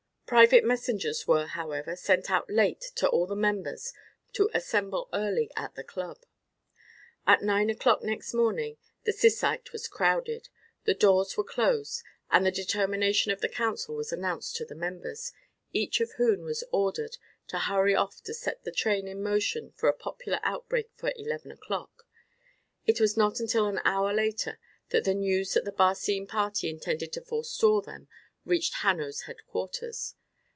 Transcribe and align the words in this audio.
Private 0.31 0.63
messengers 0.63 1.27
were, 1.27 1.45
however, 1.45 1.93
sent 1.97 2.31
out 2.31 2.49
late 2.49 2.79
to 2.95 3.09
all 3.09 3.27
the 3.27 3.35
members 3.35 3.91
to 4.31 4.49
assemble 4.53 5.09
early 5.11 5.51
at 5.57 5.75
the 5.75 5.83
club. 5.83 6.19
At 7.27 7.43
nine 7.43 7.69
o'clock 7.69 8.01
next 8.01 8.33
morning 8.33 8.77
the 9.03 9.11
Syssite 9.11 9.73
was 9.73 9.89
crowded, 9.89 10.47
the 10.85 10.93
doors 10.93 11.35
were 11.35 11.43
closed, 11.43 12.01
and 12.29 12.45
the 12.45 12.49
determination 12.51 13.33
of 13.33 13.41
the 13.41 13.49
council 13.49 13.93
was 13.93 14.13
announced 14.13 14.55
to 14.55 14.63
the 14.65 14.73
members, 14.73 15.33
each 15.73 15.99
of 15.99 16.13
whom 16.13 16.43
was 16.45 16.63
ordered 16.71 17.17
to 17.47 17.59
hurry 17.59 17.93
off 17.93 18.21
to 18.21 18.33
set 18.33 18.63
the 18.63 18.71
train 18.71 19.09
in 19.09 19.21
motion 19.21 19.73
for 19.73 19.89
a 19.89 19.93
popular 19.93 20.39
outbreak 20.43 20.89
for 20.95 21.11
eleven 21.17 21.51
o'clock. 21.51 22.07
It 22.85 23.01
was 23.01 23.17
not 23.17 23.41
until 23.41 23.65
an 23.67 23.81
hour 23.83 24.13
later 24.13 24.59
that 24.91 25.03
the 25.03 25.13
news 25.13 25.55
that 25.55 25.65
the 25.65 25.73
Barcine 25.73 26.25
party 26.25 26.69
intended 26.69 27.11
to 27.11 27.21
forestall 27.21 27.81
them 27.81 28.07
reached 28.45 28.75
Hanno's 28.75 29.23
headquarters. 29.23 30.15